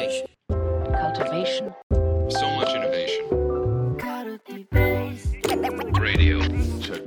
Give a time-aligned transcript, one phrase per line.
[0.00, 0.26] Cultivation.
[0.48, 1.74] cultivation,
[2.30, 3.28] So much innovation.
[6.00, 6.40] Radio.
[6.80, 7.02] Check.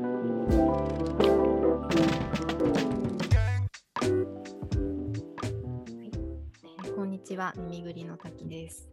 [6.62, 8.88] えーこんにちは、耳ぐりの滝です。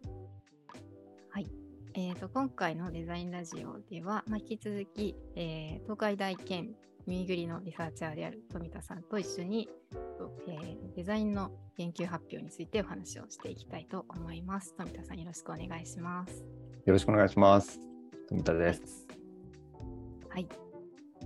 [1.29, 1.47] はい。
[1.93, 6.73] えー、と今回のデザインラジオでは、まあ、引き続き、えー東海大兼
[7.07, 9.69] 耳ぐりのリサーチャーである富田さんと一緒に、
[10.17, 14.75] とえーデザインの研究発表についてお話をしていきたいと思います。
[14.77, 16.43] 富田さん、よろしくお願いします。
[16.85, 17.79] よろしくお願いします。
[18.29, 19.07] 富田です。
[20.29, 20.47] はい。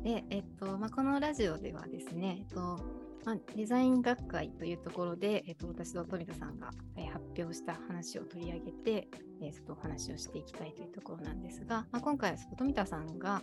[0.04, 2.80] で、えっと、まあ、このラジオではですね、えっと、
[3.26, 9.08] まあ、デザイン学会というところで、えっと、私と富田さんが、えー発表した話を取り上げて、
[9.42, 13.42] えーちょっとお話をしていきたいというところなんですが、まあ、今回は富田さんが、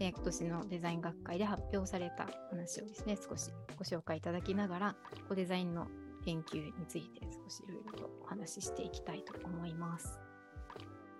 [0.00, 4.96] えー今年のデザイン学会で発表された話をですね、少しご紹介いただきながら、
[5.34, 5.86] デザインの
[6.24, 10.18] 研究について少しいろいろとお話ししていきたいと思います。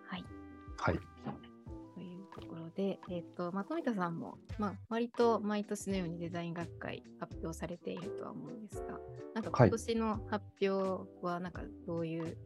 [0.06, 0.24] はい。
[0.78, 0.98] はい。
[1.94, 8.98] というところで、えっ、と、まあ、富田さんも、まあ、割と毎年のようにデザイン学会発表されているとは思うんですが、
[9.34, 12.36] なんかはい今年の発表は、なんかどういう、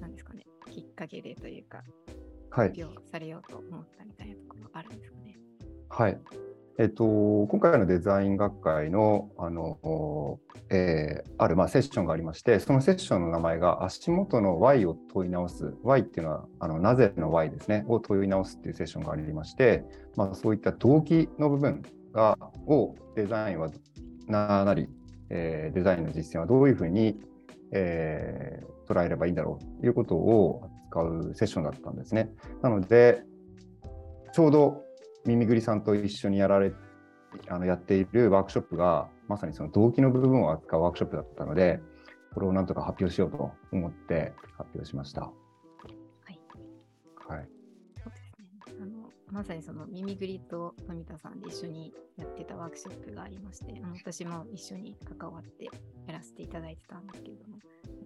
[0.00, 1.82] なんですかね、きっかけでというか、
[2.50, 2.68] はい。
[2.68, 5.24] 発表されようと思ったみたいなところあるんですかね。
[5.24, 5.33] はい。
[5.96, 6.18] はい
[6.76, 15.72] えっと、今回のデザイン学会の、あの、えーある、まあ、セッションがありまして、そのセッションの名前が、足元の Y を問い直す。
[15.84, 19.84] Y っていうのは、あのなぜの Y ですね、を問い直すっていうセッションがありまして、
[20.16, 23.70] まあ、そういった動機の部分が、をデザインは
[24.26, 24.88] ななり、
[25.30, 27.20] えーデザインの実践はどういうふうに、
[27.70, 32.30] えー捉えればいいんだろうということを扱うセッションだったんですね。
[32.62, 33.22] なので、
[34.32, 34.84] ちょうど
[35.26, 36.72] 耳ぐりさんと一緒にやられ
[37.48, 41.80] あのやっているワークショップがまさにその動機の部分を扱うワークショップだったので
[42.34, 45.30] これをなんとか発表しようと思って発表しました。
[49.34, 55.70] まさにその耳ぐりと富田さんで一緒にやってたワークショップがありまして、あの私も一緒に関わってや
[56.12, 57.58] らせていただいてたんですけれども、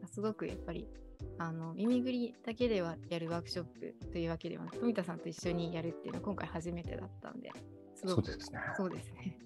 [0.07, 0.89] すごくやっぱり、
[1.37, 7.51] あの、耳ぐりだけではやるワークショップというわけではなく、富田さんと一緒にやるっていうのは今回初めてだったんで、
[7.95, 8.61] すごくそうですね。
[8.75, 9.39] そうですね。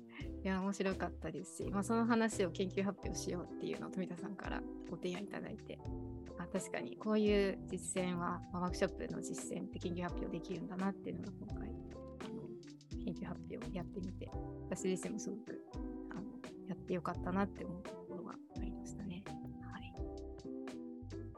[0.45, 4.61] いや、面白かったですし、まあ、その話を研究発表しようっていうのを富田さんから
[4.91, 5.79] ご提案いただいて、
[6.39, 11.71] あ確かにこういう実践は、まあワークショップの実践って研究発表できるんだなっていうのが今回、
[13.05, 14.31] 研究発表をやってみて、
[14.69, 15.65] 私自身もすごく
[16.11, 16.23] あの
[16.67, 19.23] やってよかったなって思うところがありましたね。
[19.63, 19.93] はい。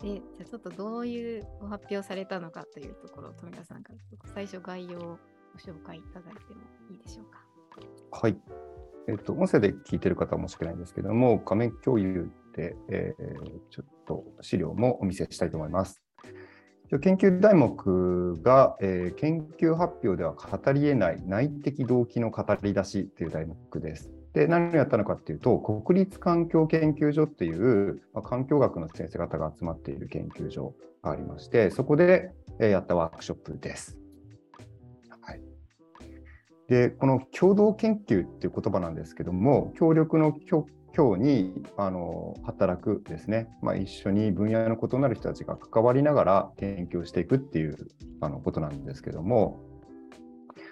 [0.02, 3.98] で、じゃあちょっとどういうご発表されたのかというところを富田さんから
[4.32, 5.18] 最初概要を
[5.52, 7.53] ご紹介いただいてもいいでしょうか。
[8.10, 8.36] はい。
[9.06, 13.24] えっと、音声で聞いてる方は申し訳ないんですけども、画面共有で、えー
[13.70, 16.02] ちょっと資料もお見せしたいと思います。
[17.00, 24.10] 研究題目が、えー研究発表では語り得ない内的動機の語り出しという題目です。
[24.32, 34.03] で、何をやったのかっていうと、国立環境研究所っていう、まあ環境学の先生方が集まっている研究所がありまして、そこで、えーやったワークショップです。
[36.68, 47.76] で、この共同研究っていう言葉なんですけども、協力の協協にあの働くですね、まあ、一緒に分野の異なる人たちが関わりながら研究をしていくっていう
[48.20, 49.60] あのことなんですけども、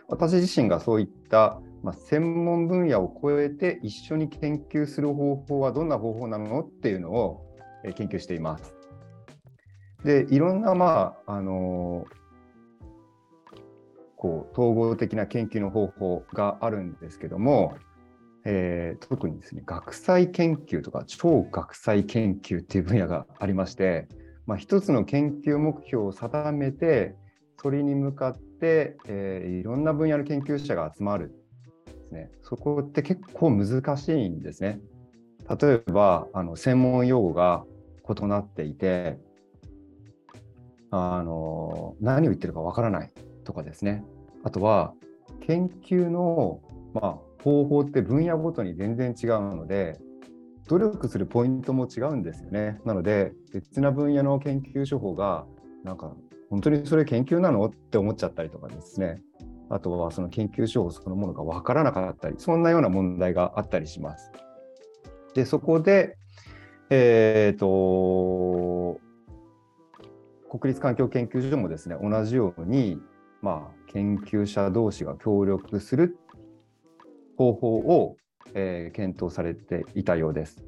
[0.08, 7.44] 私自身がそういった、まあ、専門分野を超えて一緒に研究する方法はどんな方法なのっていうのを
[7.96, 8.74] 研究しています。
[10.04, 12.04] で、いろんな、まあ、あの
[14.22, 17.74] こう統合的な研究の方法があるんですけども、
[18.44, 24.06] えー特にですね学際研究とか超学際研究っていう分野がありまして、
[24.46, 27.16] まあ、一つの研究目標を定めて
[27.60, 31.34] それに向かって、えーいろんな分野の研究者が集まる
[31.86, 34.78] ですねそこって結構難しいんですね。
[35.60, 37.64] 例えばあの専門用語が
[38.08, 39.18] 異なっていて
[40.92, 43.10] あの何を言ってるかわからない
[43.42, 44.04] とかですね
[44.44, 44.94] あとは
[45.40, 46.60] 研究の、
[46.94, 49.98] まあ、方法って分野ごとに全然違うので
[50.68, 52.80] 努力するポイントも違うんですよね。
[52.84, 55.46] なので別な分野の研究手法が
[55.84, 56.14] なんか
[56.50, 59.22] 本当にそれ研究なのって思っちゃったりとかですね
[59.70, 64.30] あとはその研究手法そのものが分からなかったりそんなような問題があったりします。
[65.34, 66.16] でそこで
[66.94, 69.00] えー、と
[70.50, 72.98] 国立環境研究所もですね同じように、
[73.42, 76.16] まあ、研究者同士が協力する
[77.36, 78.16] 方法を、
[78.54, 80.64] えー検討されていたようです。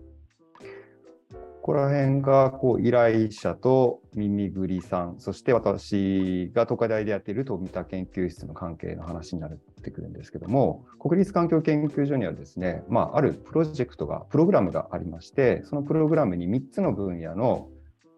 [1.64, 17.68] ここら辺がこう依頼者と耳ぐりさん、そして私が東海大でやっている富田研究室の関係の話になってくるんですけども、国立環境研究所にはですね、まあ、あるプロジェクトが、プログラムがありまして、そのプログラムに3つの分野の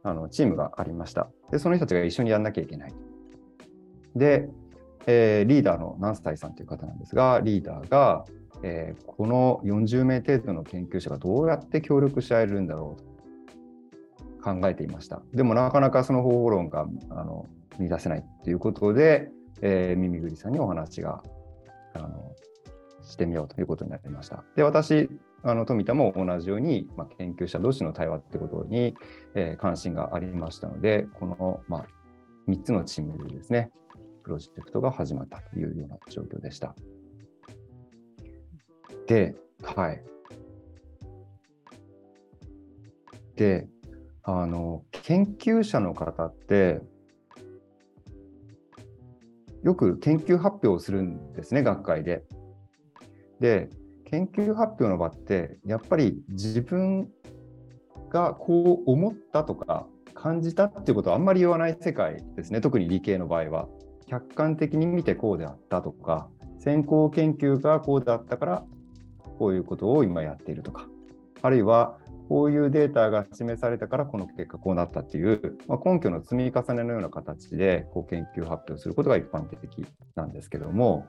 [0.03, 1.29] あのチームがありました。
[1.53, 2.95] で、その人たちが一緒にやんなきゃいけない。
[4.17, 4.49] で、
[5.07, 8.25] えーリーダーの南斎さんという方なんですが、リーダーが、
[8.63, 15.23] えーこの40名程度の研究者がどうやって協力し合えるんだろうと考えていました。
[15.35, 17.47] でもなかなかその方法論があの
[17.79, 19.31] 見出せないということで、
[19.63, 21.23] えー、耳ぐりさんにお話が
[21.95, 22.33] あの
[23.03, 24.45] してみようということになりました。
[24.57, 25.09] で、私、
[25.43, 28.97] あの富田も同じように、まあ、研究者同士の対話ってことに、
[29.35, 31.87] えー関心がありましたので、この、まあ、
[32.49, 33.71] 3つのチームでですね、
[34.27, 36.75] プロジェクトが始まったというような状況でした。
[39.07, 40.03] で、はい。
[43.37, 43.69] で、
[44.25, 46.81] あの、研究者の方って、
[49.63, 52.25] よく研究発表をするんですね、学会で。
[53.39, 53.71] で、
[54.07, 57.09] 研究発表の場って、やっぱり自分
[58.11, 63.69] がこう思ったとか感じたっていうことはあんまり言わない世界ですね、特に理系の場合は。
[64.07, 68.65] 客観的に見てこうであったとか、先行研究がこうであったから、
[69.39, 70.89] こういうことを今やっているとか、
[71.43, 71.99] あるいは
[72.29, 81.07] こういうデータが示されたからこの結果こうなったっていう、まあ、根拠の積み重ねのような形でこう研究発表することが一般的なんですけども、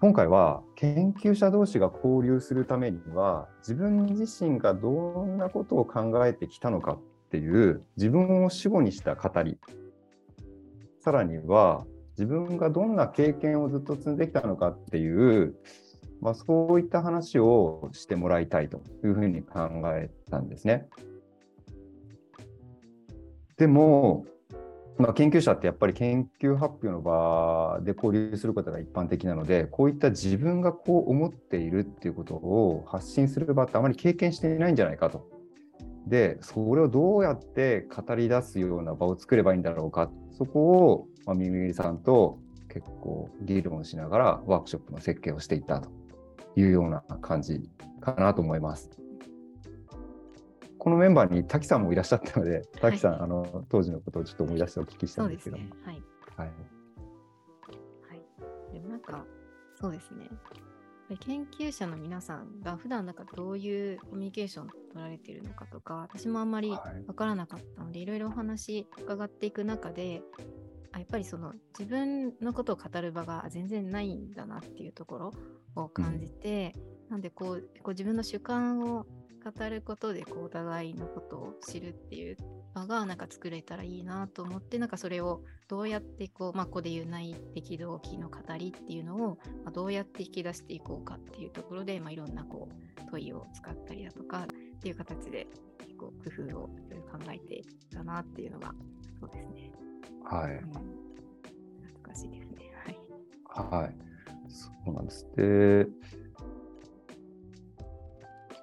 [0.00, 7.00] 今回は研究者同士が交流するためには自分自身がどんなことを考えてきたのかっ
[7.30, 9.58] ていう自分を主語にした語り
[11.00, 11.86] さらには
[12.18, 15.54] 自分がどんな経験をずっと積んできたのかっていう、
[16.20, 20.88] まあ、そういった話をしてもらいたいというふうに考えたんですね。
[23.56, 24.26] でも、
[24.98, 35.29] まあ、研究者ってやっぱり研究発表の場で交流することが一般的なので、こういった自分がこう思っているっていうことを発信する場ってあまり経験していないんじゃないかと。
[36.10, 45.88] で、それをどうやって語り出すような場を作ればいいんだろうか、そこを、まあ、みみりさんと結構議論しながらワークショップの設計をしていったと
[46.56, 47.60] いうような感じ
[48.00, 48.90] かなと思います。
[50.78, 55.70] このメンバーに滝さんもいらっしゃったので、滝さん、あの当時のことをちょっと思い出してお聞きしたそんでけどね。
[55.84, 56.02] はい。
[56.36, 56.48] はい。
[56.48, 56.52] は
[58.14, 58.72] い。
[58.72, 59.24] でもなんか、
[59.80, 60.28] そうですね。
[61.18, 67.02] 研究者の皆さんが普段なんかどういうコミュニケーション取られているのかとか、私もあんまりはい。
[67.06, 70.22] 分からなかったので、いろいろお話伺っていく中で、
[70.92, 75.34] あやっぱりその自分のことを語る場が全然ないんだなっていうところ
[75.76, 76.74] を感じて、
[77.08, 79.06] なんでこうこう自分の主観を
[79.42, 82.36] 語ることでこうお互いのことを知るっていう
[82.74, 94.46] 場がなんか作れたらいいなと思ってなんかそれをどうやってこう、まあ、ここで言う内的動機の語りっていうのを、まあ、どうやって引き出していこうかっていうところで、まあ、いろんなこう問いを使ったりだとかっ
[94.80, 95.46] ていう形で
[95.78, 96.72] 結構工夫を考
[97.32, 98.72] えていたなっていうのが
[99.20, 99.72] そうですね。
[100.24, 100.52] はい。
[100.52, 100.72] うん、
[101.88, 102.72] 懐かしいですね。
[102.84, 103.82] はい。
[103.82, 103.94] はい。
[104.48, 105.26] そうなんです。
[105.36, 105.86] で、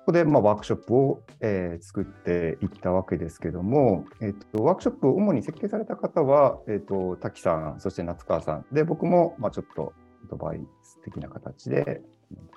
[0.08, 9.92] ここで、ま、ワークショップを、え作っていったわけですけども、えっとワークショップを主に設計された方は、えっと滝さん、そして夏川さん、で僕も、まあ、ちょっと
[10.30, 12.02] ドバイス的な形で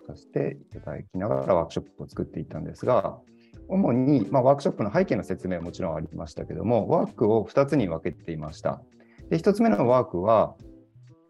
[0.07, 3.19] させていただきながらワークショップを作っていったんですが、
[3.66, 8.80] 主に、ま、ワークショップの背景の説明はもちろんありましたけども、ワークを2つに分けていました。
[9.28, 10.54] で1つ目のワークは、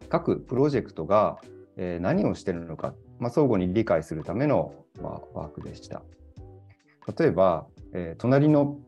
[0.09, 1.39] 各プロジェクトが、
[1.77, 6.01] え何をしているのか、まあ、相互に理解するための、まあ、ワークでした。
[7.17, 8.79] 例えば、えー隣の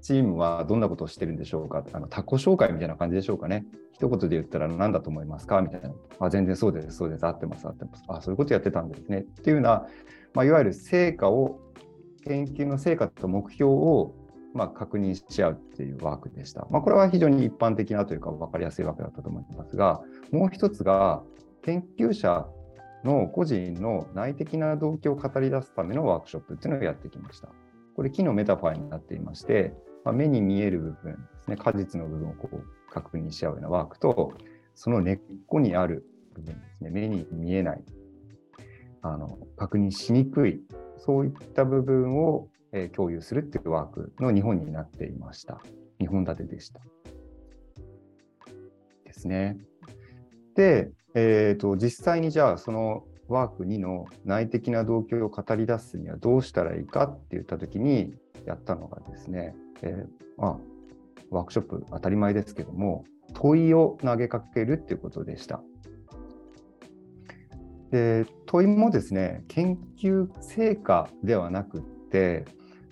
[0.00, 1.84] チームはどんなことをしてるんでしょうか？
[1.92, 3.66] あの他己紹介みたいな感じでしょうかね。
[3.92, 5.60] 一言で言ったら何だと思いますか？
[5.60, 5.90] みたいな。
[6.20, 8.04] あ全然そうです、そうです、合ってます、合ってます。
[8.06, 9.18] あそういうことやってたんですね。
[9.18, 9.86] っていうような、
[10.34, 11.58] まあ、いわゆる成果を、
[12.24, 14.14] 研究の成果と目標を、
[14.54, 16.68] まあ、確認し合うっていうワークでした。
[16.70, 20.00] まあ、これは非常に一般的なというか分かりやすいわけだったと思いますが、
[20.30, 21.22] もう一つが
[21.62, 22.46] 研究者
[23.08, 27.48] の個人の内的な動機を語り出すためのワークショップっていうのをやってきました。
[27.96, 29.72] これ木のメタファーになっていまして、
[30.04, 34.34] まあ、目に見える部分ですね、果実の部分をこう確認し合うようなワークと、
[34.74, 37.82] その根っこにある部分ですね、目に見えない、
[39.02, 40.60] あの確認しにくい、
[40.98, 45.62] そういった部分を、え共有するっていうワークの2本になっていました。
[46.00, 46.80] 2本立てでした。
[49.04, 49.58] ですね。
[50.58, 58.12] で、えー、と実際にじゃあそのワーク2の内的な動機を語り出すにはどうしたらいいかって言った時に
[58.44, 60.56] やったのがですね、えーまあ、
[61.30, 65.60] ワークショップ当たり前ですけども問いを投げかけるっていうことでした。
[67.92, 72.44] で問いもですね研究成果ではなくって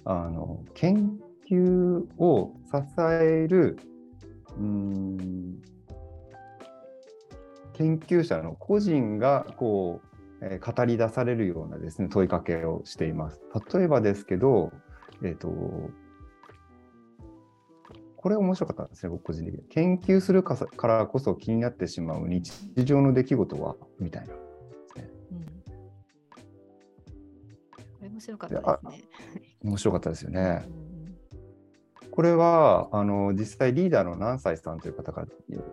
[0.04, 1.18] あの研
[1.50, 3.76] 究を支える
[4.56, 5.58] うん
[7.76, 10.06] 研究者の個人がこう、
[10.42, 13.40] えー語り出されるようなですね問いかけをしています。
[13.72, 14.72] 例えばですけど、
[15.22, 15.48] えっ、と
[18.16, 19.62] これ面白かったんですね、僕個人的に。
[19.68, 20.56] 研究するか
[20.86, 24.34] らこそ気になってしまう日常の出来事はみたいな。
[24.34, 24.40] うん。
[27.78, 29.04] これ面白かったですね。
[29.62, 30.64] 面白かったですよね。
[30.66, 30.86] うん
[32.16, 35.26] これはあの実際リーダーの南斎さんという方が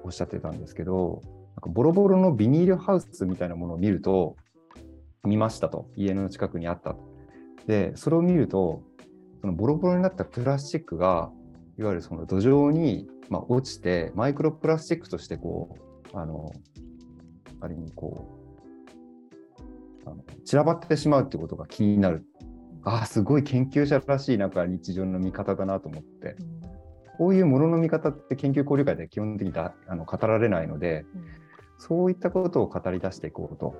[0.03, 1.21] おっしゃってたんですけど、
[1.55, 4.35] なんかボロボロのビニールハウスみたいなものを見ると、
[5.23, 6.99] 見ましたと、家の近くにあったと。
[7.67, 8.83] で、それを見ると、
[9.41, 11.31] そのボロボロになったプラスチックが、
[11.77, 15.77] いわゆるその土壌に、まあ、落ちて、マイクロプラスチックとしてこ
[16.13, 16.51] う、あの、
[17.61, 18.27] ある意味こ
[20.05, 22.25] う、あの散らばってしまうってことが気になる。
[22.83, 26.35] ああ、すごい研究者らしいなんか日常の見方だなと思って。
[26.39, 26.73] うん
[27.17, 31.42] こういうものの見方って研究交流会で基本的にだあの語られないので、うん
[31.85, 33.75] そういったことを語り出していこうと。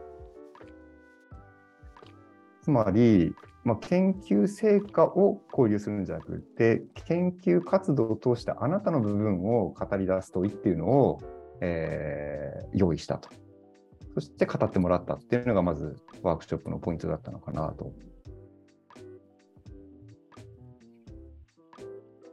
[2.62, 3.34] つまり、
[3.64, 11.22] まあ、研究成果を交流するんじゃなくて、研究活動を通してあなたの部分を語り出す問いっていうのを、
[11.62, 13.30] えー用意したと。
[14.16, 17.94] そして語ってもらったっていうのがまずワークショップのポイントだったのかなと。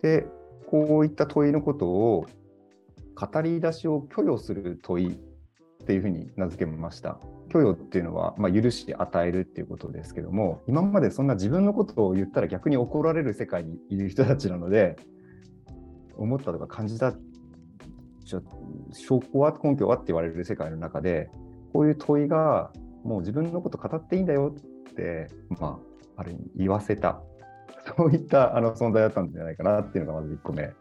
[0.02, 0.26] で、
[0.66, 2.26] こういった問いのことを
[3.14, 5.29] 語り出しを許容する問い
[5.90, 7.18] っていうふうに名付けました。
[7.48, 14.94] 許容っていうのは、まあ、許し与えるっていうことですけども今までそんな自分のことを言ったら逆に怒られる世界にいる人たちなので
[16.16, 17.12] 思ったとか感じた
[18.22, 18.40] じゃ
[18.92, 21.28] 証拠は根拠はって言われる世界の中で
[21.72, 22.70] こういう問いが
[23.02, 25.80] もう自分のこと語っていいんだよって、ま
[26.16, 27.20] あ、ある意味言わせた
[27.96, 30.72] そういったあの存在だったんじゃないかなっていうのがまず1個目。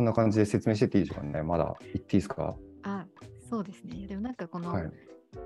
[0.00, 1.42] こんな感じで説明してっていいでしょうかね。
[1.42, 2.56] まだ言っていいですか？
[2.84, 3.06] あ、
[3.50, 4.06] そうですね。
[4.06, 4.90] でもなんかこの、はい。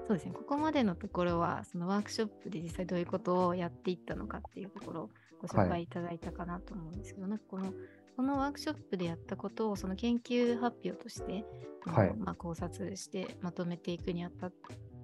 [0.07, 5.11] そうですね、ここまでのところは、そのワークショップで実際どういうことをやっていったのかっていうところを
[5.43, 7.73] ご紹はい介いただいたかなと思うんですけど、なんかこの
[8.17, 11.45] このワークショップでやったことをその研究発表として、
[11.85, 14.53] はいまあ、考察してまとめていくにあたっ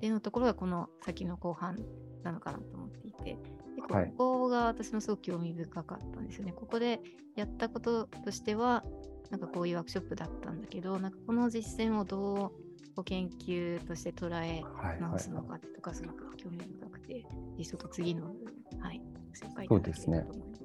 [0.01, 1.77] てのところがこの先の後半
[2.23, 3.39] なのかなと思っていて、
[3.77, 6.53] 結構はいここが私もすごく興味深かったんですよね。
[6.53, 7.01] ここで
[7.37, 8.85] やったこととしては、
[9.31, 12.53] なんかこういうワークショップだったんだけど、なんかこの実践をど
[12.97, 14.45] う研究として捉えはい。
[14.45, 18.35] はい直すのかってとかすごく興味深くて、でちょっと次の
[18.81, 20.65] はい、ご紹介いそただけうですねればと思います。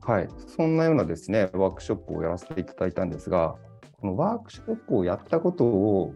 [0.00, 3.56] はい、そんなようなですね、ワークショップをやらせていただいたんですが、
[4.00, 6.14] このワークショップをやったことを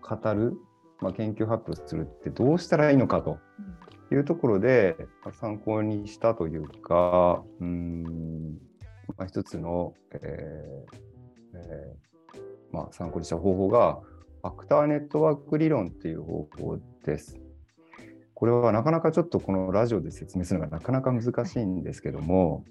[0.00, 0.56] 語る、
[1.00, 3.38] まあ、研究発表するってどうしたらいいのかと
[4.12, 4.96] いうところで、
[5.40, 8.58] 参考にしたというか、うん、
[9.16, 14.00] まあ、一つの、えーえーまあ、参考にした方法が、
[14.42, 17.40] ファクターネットワーク理論っていう方法です。
[18.34, 22.64] これはなかなかちょっとこのラジオで説明するのがなかなか難しいんですけども、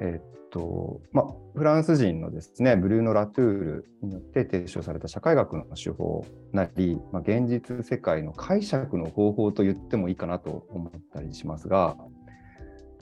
[0.00, 11.96] えっと、まあ、フランス人のですね、ブルーノ・ラトゥールによって提唱された社会学の手法なり、まあ、現実世界の解釈の方法と言ってもいいかなと思ったりしますが、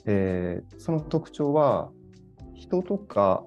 [0.05, 1.91] えーその特徴は、
[2.53, 3.43] 人とか、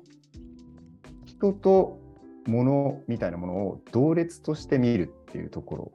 [1.25, 1.99] 人と
[2.47, 5.92] 物みたいなものを同列として見るっていうところ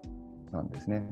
[0.52, 1.08] なんですね。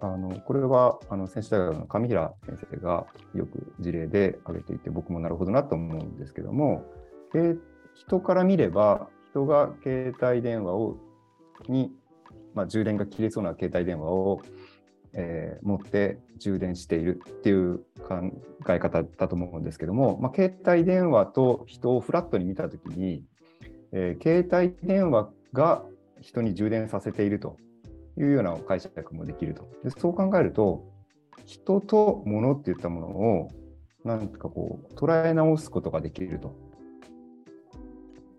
[0.00, 6.84] あのこれはあの専修大学の上平先生がよく事例で挙げていて僕もなるほどなと思うんですけども
[7.32, 7.42] けい
[7.94, 10.96] 人から見れば人が携帯電話を
[11.68, 11.90] に、
[12.54, 14.40] まあ、充電が切れそうな携帯電話を、
[15.12, 18.30] えー持って充電しているっていう考
[18.68, 23.24] え方だと思うんですけども、まあ、携帯電話と人をフラットに見たときに、
[23.92, 25.82] えー携帯電話が
[26.20, 27.56] 人に充電させていると。
[28.18, 29.68] いうような解釈もできると。
[29.84, 30.84] でそう考えると、
[31.44, 33.48] 人と物っていったものを、
[34.04, 36.54] なんかこう、捉え直すことができると。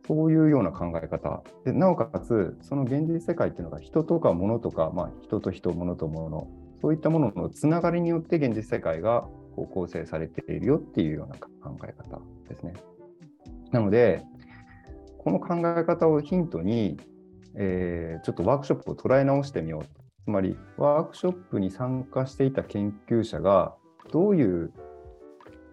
[0.07, 1.43] そういうような考え方。
[1.65, 6.47] でなおかつ、その現実世界っていうのが人とか物とか、まあ、人と人、物と物、
[6.81, 12.73] そういったもののつながりによって現実世界がこう構成されているよっていうような考え方ですね。
[13.71, 14.23] なので、
[15.19, 16.97] この考え方をヒントに、
[17.55, 19.89] えーちょっとワークショップを捉え直してみようと。
[20.25, 23.75] つまり、ワークショップに参加していた研究者が、
[24.11, 24.71] どういう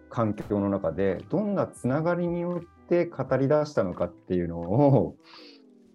[0.09, 5.15] 環境の中で、どんなつながりによって語り出したのかっていうのを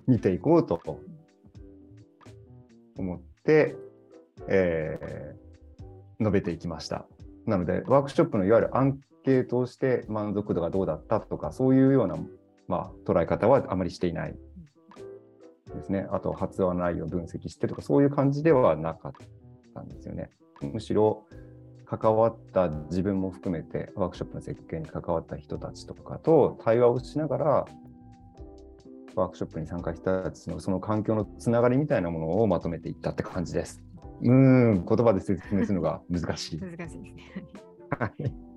[0.06, 0.80] 見ていこうと
[2.96, 3.76] 思って、
[4.48, 5.42] えー
[6.22, 7.04] 述べていきました。
[7.46, 12.16] なので、ワークショップのいわゆるアンケートをして満足度がどうだったとか、そういうような、
[12.68, 14.36] まあ、捉え方はあまりしていない
[15.74, 16.06] ですね。
[16.10, 19.12] あと、発話内容を分析してとか、そういう感じではなかっ
[19.74, 20.30] たんですよね。
[20.60, 21.26] むしろ、
[21.84, 27.64] 関わった自分も含めて、ワークショップの設計に関わった人たちとかと対話をしながら、
[29.14, 33.82] ワークショップに参加した人たちのその環境のつながりみたいなものをまとめていったって感じです。
[34.22, 36.60] うーん、言葉で説明するのが難しい。
[36.60, 37.14] 難しいですね。
[37.98, 38.52] はい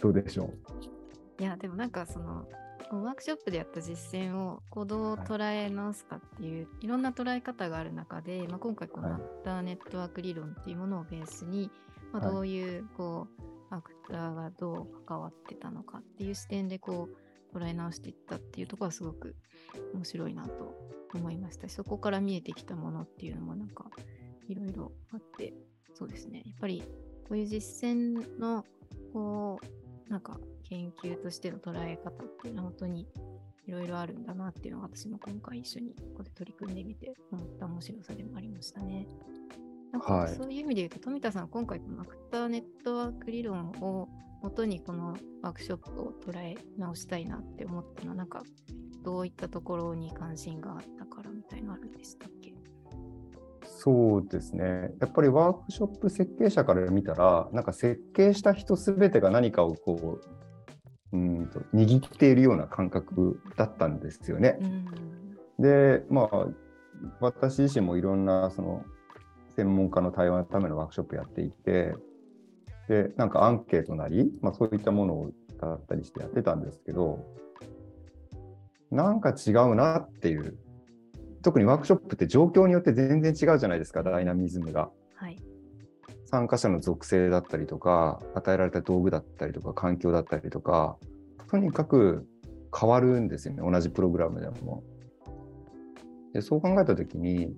[0.00, 0.50] どうでしょ
[1.38, 2.44] いや、でもなんかその
[3.00, 9.22] ワークショップでやった実践をこうどう捉え直すかっていう、い、ろんな捉え方がある中で、まあ、今回このはい。
[9.22, 11.70] アクターネットワーク理論っていうものをベースに、
[12.12, 12.34] まあ、はい。
[12.34, 13.28] どういうこ
[13.70, 17.08] うアクターがどう関わってたのかっていう視点でこ
[17.52, 19.36] う捉え直していったっていうところはすごく
[19.94, 20.74] 面白いなと
[21.14, 21.68] 思いました。
[21.68, 23.86] しそこから見えてきたものっていうのもなんか
[24.48, 25.54] いろいろあって
[25.94, 26.42] そうですね。
[26.46, 26.82] やっぱり
[27.28, 28.64] こういう実践の
[29.12, 33.08] こうなんか研究としての捉え方っていうのは本当に
[33.66, 39.06] いろいろあるんだなっていうのは私も今回一緒にここで取り組んでみて思った面白さでもありましたね。
[39.92, 44.08] なんかそういう意味で言うと、富田さん、今回このアクターネットワーク理論を
[44.42, 48.42] 元にこのワークショップを捉え直したいなって思ったのは、なんか
[49.04, 52.41] どういったところに関心があったからみたいなのあるんでしたっけ？
[53.84, 54.92] そうですね。
[55.00, 60.20] やっぱりワークショップ設計者から見たら、なんか設計した人すべてが何かをこ
[61.12, 64.56] う、うーんと握っているような感覚だったんですよね。
[64.60, 64.86] うん。
[65.58, 66.46] で、まあ、
[67.18, 68.84] 私自身もいろんなその
[69.56, 71.96] 専門家の対話のためのワークショップやっていて、
[72.88, 77.18] で、なんかアンケートなり、まあ、そういったものをだったりしてやってたんですけど、
[78.92, 80.56] なんか違うなっていう、
[81.42, 84.90] 特にワークショップって状況によって全然違うじゃないですか、ダイナミズムが。
[85.14, 85.38] はい。
[86.26, 90.96] 参加者の属性だったりとか、与えられた道具だったりとか、環境だったりとか、
[91.50, 92.26] とにかく
[92.74, 94.82] 変わるんですよね、同じプログラムでも。
[96.32, 97.54] でそう考えたときに、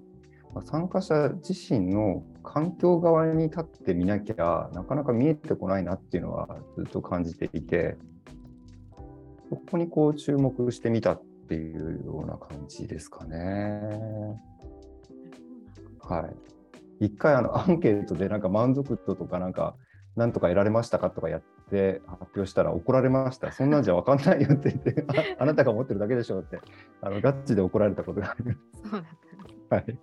[0.53, 7.97] まあ参加者自身の環境側に立ってみなきゃなかなか見えてこないなっていうのはずっと感じていて、
[9.51, 11.23] そこにこう注目してみたっ
[11.55, 13.81] ていうような感じですかね。
[16.01, 16.29] は
[17.01, 17.07] い。
[17.07, 19.77] 一回あのアンケートでなんか満足度とかなんか
[20.17, 23.53] なんとか得られましたかとかやって発表したら怒られました。
[23.53, 25.05] そんなんじゃわかんないよって言って、
[25.38, 26.61] ああなたが思ってるだけでしょって、
[27.01, 28.59] あのガッチで怒られたことがあります。
[28.83, 29.67] そうだったんです。
[29.71, 29.99] はい。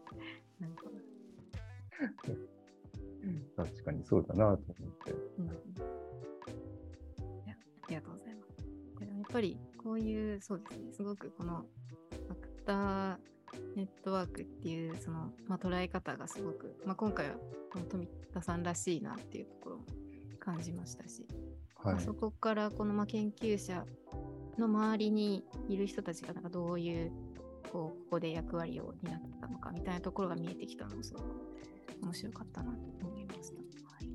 [0.60, 0.90] なるほ
[3.58, 3.64] ど。
[3.64, 5.12] 確かにそうだなと思って。
[5.40, 5.50] うんい
[7.48, 8.52] やありがとうございます。
[9.02, 11.66] やっぱりこういう、そうですね、すごくこの
[12.30, 13.18] アクター
[13.76, 17.36] ネットワークっていうその、まあ、捉え方がすごく、まあ、今回は
[17.72, 19.84] この富田さんらしいなっていうところも
[20.40, 21.26] 感じましたし、
[21.76, 21.94] はい。
[21.96, 23.86] まあ、そこからこのまあ研究者
[24.58, 27.12] の周りにいる人たちがなんかどういう
[27.72, 31.26] こうここで役割を担ったのかみたいなところが見えてきたのもすごく
[32.02, 33.56] 面白かったなと思いました。
[33.56, 34.10] はい。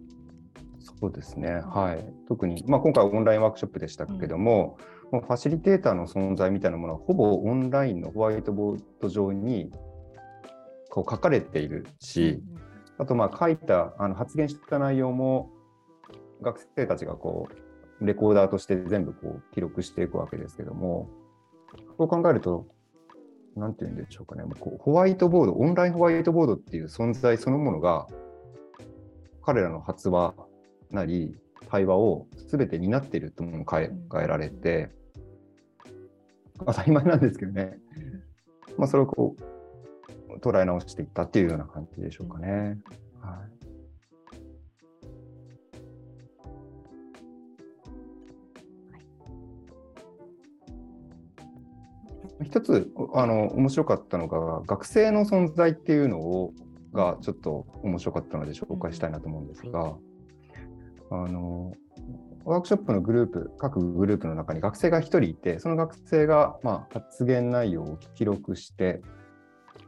[1.01, 9.71] そうですね、はい、特に、まあ、今回はオンラインワークショップでしたけども、もうファシリテーターの存在みたいなものは、ほぼオンラインのホワイトボード上に
[10.91, 12.43] こう書かれているし、
[12.99, 15.51] あとまあ書いた、あの発言した内容も、
[16.43, 17.49] 学生たちがこ
[18.01, 21.09] うレコーダーとして全部こう記録していくわけですけども、
[21.99, 22.67] そう考えると、
[23.57, 28.07] なんていうんでしょうかね、こうホワイトボード、オンラインホワイトボードっていう存在そのものが、
[29.43, 30.35] 彼らの発話
[30.91, 31.37] なり
[31.71, 33.91] 対話を全て担っているとも考え
[34.27, 34.91] られて、
[36.65, 37.79] 当たり前なんですけどね、
[38.79, 42.79] まあ、それをこう捉え直していったっていうような感じでしょうかね。
[43.21, 43.43] は
[52.43, 52.45] い。
[52.45, 56.53] 一つあの面白かったのが学生の存在っていうのを
[56.93, 59.97] がちょっと面白かったので紹介したいなと思うんですが、
[61.11, 61.73] あの
[62.47, 69.03] ワークショップのグループ各グループの中に学生が1人いてその学生が、まあ、発言内容を記録して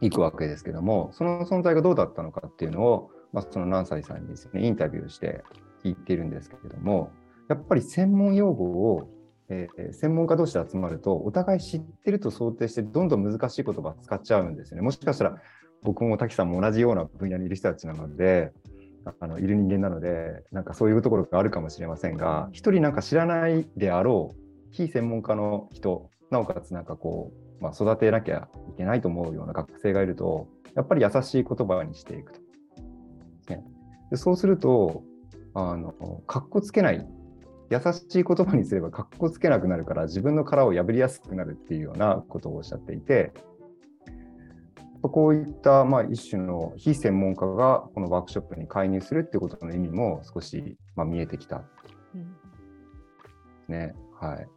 [0.00, 5.42] いくわけですけどもその存在がどうだったのかっていうのを、まあ、その何歳さんにですねインタビューして
[5.84, 7.10] 聞いてるんですけれども、
[7.48, 9.08] やっぱり専門用語を、
[9.48, 14.82] えー専門家同士で集まると、お互い知ってると想定して、どんどん難しい言葉使っちゃうんですよね。
[14.82, 15.36] もしかしたら
[15.82, 18.52] 僕も滝さんも同じような分野にいる人たちなので、
[19.20, 32.40] あのいる人間なので、なんかそういうところがあるかもしれませんが、一人なんか知らないであろう、非専門家の人、なおかつなんかこう、まあ、育てなきゃいけないと思うような学生がいると、やっぱり優しい言葉にしていくと。
[33.48, 33.64] ね、
[34.10, 35.02] でそうすると、
[35.54, 35.92] あの、
[36.26, 37.06] かっこつけない、
[37.70, 43.32] 優しい言葉にすればかっこつけなくなるから、自分の殻を破りやすくなるっていうようなことをおっしゃっていて、
[45.02, 51.62] こういった、まあ、一種の非専門家がこのワークショップに介入するっていうことの意味も少し、まあ、見えてきた
[52.14, 52.34] うん、
[53.68, 53.94] ね。
[54.20, 54.48] はい。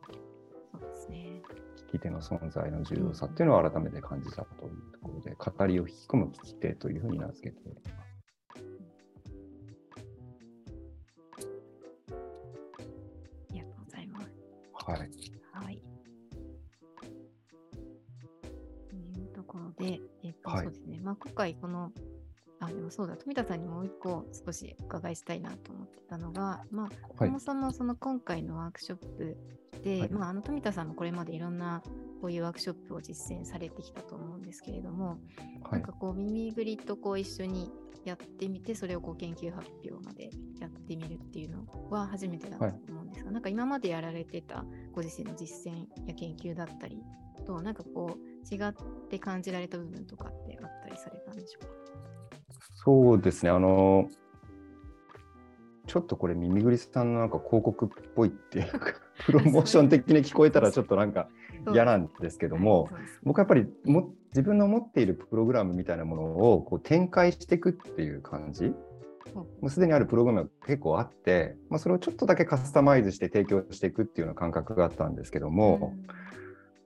[0.72, 1.42] そうですね。
[1.90, 7.62] 聞き手の存在の重要さっていうのを改めて感じたというところで、語りを引き込む聞き手というふうに名付けて
[24.34, 29.38] 少しお伺いしたいなと思ってたのが、まあ、はいそもそもその今回のワークショップ
[29.84, 31.82] で、はいまあ、あの富田さんもこれまでいろんな
[32.22, 35.20] こういうワークショップを実践されてきたと思うんですけれども、
[35.64, 35.92] はいなんか。
[35.94, 37.72] こう耳ぐりとこう一緒に
[38.06, 47.04] やってみてそれをこう研究発表までやってみるっていうのは初めてだとはい思うんですが、なんか今までやられてたご自身の実践や研究だったり
[47.46, 48.74] となんかこう違っ
[49.10, 51.72] て感じられた部分とかってあったりされたんでしょうか？
[52.84, 53.52] そうですね。
[53.52, 54.08] あの、
[55.92, 58.94] ちょっとこれ、耳ぐりさんのなんか広告っぽいっていうか、
[59.26, 61.28] プロモーション的に聞こえたらちょっとなんか
[61.74, 62.88] 嫌なんですけども、
[63.24, 68.74] 僕はやっぱりも自分の持っているプログラムみたいなものをこう展開していくっていう感じ。
[69.36, 75.94] もうすでにあるプログラムが結構あって、まあ、それをちょっとだけカスタマイズして提供していくっていうような感覚があったんですけども、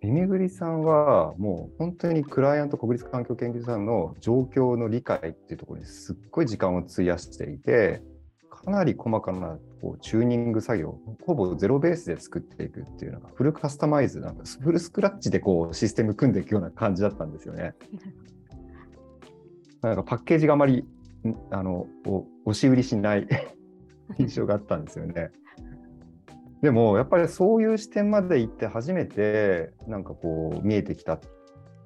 [0.02, 8.02] 耳ぐりさんはもう本当にクライアント国立環境研究所さんの状況の理解っていうところにすっごい時間を費やしていて
[8.66, 17.76] かなり細かなこうチューニング作業ほぼゼロベースで作っていくっていうのがフルカスタマイズなんかフルスクラッチでこうシステム組んでいくような感じだったんですよね。
[19.82, 20.84] なんかパッケージがあまり
[21.24, 23.28] んあのお押し売りしない
[24.18, 25.32] 印象があったんですよね。
[26.62, 31.20] でもやっぱりそういう視点まで行って初めてなんかこう見えてきた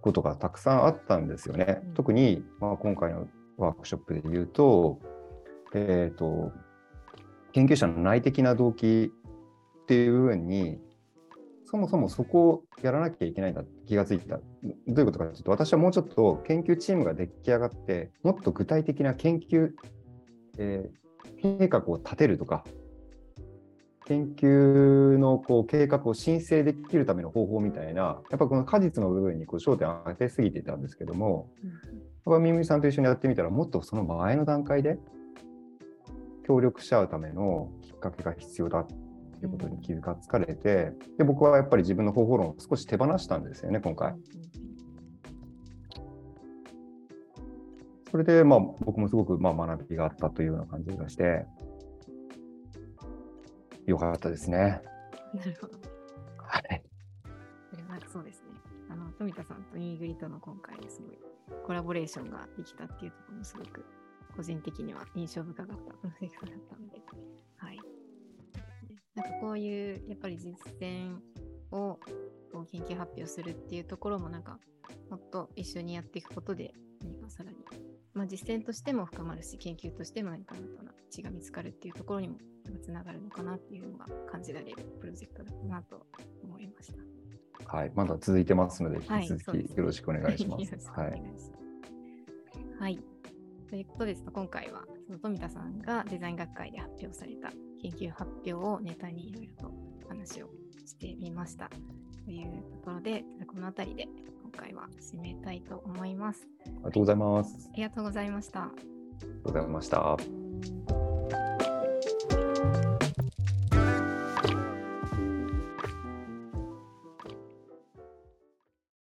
[0.01, 1.93] ことがたくさんあったんですよねうん。
[1.93, 4.99] 特に、まあ、今回のワークショップで言うと,、
[5.73, 6.53] えー、と
[7.53, 9.11] 研究者の内的な動機
[9.83, 10.79] っていう部分に
[11.65, 14.37] そもそもそこをやらなきゃいけないんだって気がついた。
[14.37, 14.43] ど
[14.87, 19.71] ういうことかというと私はもうちょっと研究チームが出来上がってもっと具体的な研究、
[20.57, 20.99] えー
[21.41, 22.63] 計画を立てるとか
[24.05, 31.79] 研究のこう計画を申請できるための方法みたいな、やっぱこの果実の部分にこう焦点を当てすぎていたんですけども、うんやっ
[32.25, 34.97] ぱミミさんと一緒にやってみたら、もっとその前の段階で
[36.49, 44.15] 協力し合うためのきっかけが必要だっていうことに気がつかれて、で僕はやっぱり自分の方法論を少し手放したんですよね、今回。
[48.09, 51.45] それで、まあ、僕もすごくまあ学びがあったというような感じがして、
[53.85, 54.81] よかったですね。
[55.35, 55.73] なるほど。
[56.37, 56.83] はい。
[57.69, 58.47] それはそうですね。
[58.89, 61.19] あの富田さんとイーグリとの今回すごい
[61.63, 63.85] コラボレーションができたっていうところもすごく
[64.39, 67.01] 個人的には印象深かったプロジェクトだったので、
[67.57, 67.79] はい。
[69.13, 71.17] なんかこういうやっぱり実践
[71.71, 71.99] を
[72.49, 74.57] こう研究発表するっていうところもなんか
[75.09, 76.73] もっと一緒にやっていくことで
[77.03, 77.57] 何かさらに、
[78.13, 82.37] まあ、実践としても深まるし研究としても何か新たな血が見つかるっていうところにも
[82.81, 86.07] つながるのかなっていうのが感じられるプロジェクトだったなと
[86.45, 87.77] 思いました。
[87.77, 87.91] はい。
[87.93, 90.71] まだ続いてますので、引はいき続きよろしくお願いしまよす。
[90.75, 91.21] ろしくお願い。
[92.79, 93.08] はい。
[93.69, 97.51] ということですと、今回はその富田さんがデザイン学会で発表された
[97.81, 99.73] 研究発表をネタにいろいろと
[100.07, 100.49] 話を
[100.85, 101.69] してみました。
[102.25, 104.07] というところで、この辺りで
[104.41, 106.47] 今回は締めたいと思います。
[106.65, 107.69] ありがとうございます。
[107.71, 108.63] ありがとうございました。
[108.63, 110.98] ありがとうございました。